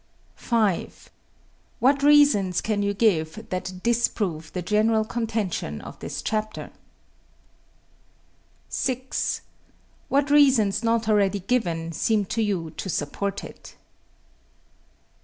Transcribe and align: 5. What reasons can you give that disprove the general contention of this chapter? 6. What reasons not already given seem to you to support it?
5. 0.35 1.11
What 1.79 2.01
reasons 2.01 2.59
can 2.59 2.81
you 2.81 2.91
give 2.91 3.49
that 3.49 3.83
disprove 3.83 4.51
the 4.53 4.63
general 4.63 5.05
contention 5.05 5.79
of 5.79 5.99
this 5.99 6.23
chapter? 6.23 6.71
6. 8.67 9.41
What 10.09 10.31
reasons 10.31 10.83
not 10.83 11.07
already 11.07 11.41
given 11.41 11.91
seem 11.91 12.25
to 12.33 12.41
you 12.41 12.71
to 12.77 12.89
support 12.89 13.43
it? 13.43 13.75